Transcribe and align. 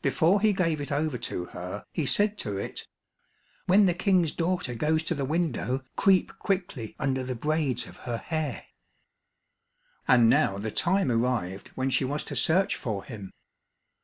Before 0.00 0.40
he 0.40 0.52
gave 0.52 0.80
it 0.80 0.92
over 0.92 1.18
to 1.18 1.46
her, 1.46 1.84
he 1.90 2.06
said 2.06 2.38
to 2.38 2.56
it, 2.56 2.86
"When 3.66 3.86
the 3.86 3.94
King's 3.94 4.30
daughter 4.30 4.76
goes 4.76 5.02
to 5.02 5.14
the 5.16 5.24
window, 5.24 5.82
creep 5.96 6.30
quickly 6.38 6.94
under 7.00 7.24
the 7.24 7.34
braids 7.34 7.88
of 7.88 7.96
her 8.06 8.18
hair." 8.18 8.64
And 10.06 10.30
now 10.30 10.58
the 10.58 10.70
time 10.70 11.10
arrived 11.10 11.72
when 11.74 11.90
she 11.90 12.04
was 12.04 12.22
to 12.26 12.36
search 12.36 12.76
for 12.76 13.02
him. 13.02 13.32